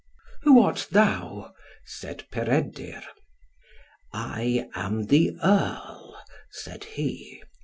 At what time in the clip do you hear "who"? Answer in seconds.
0.41-0.59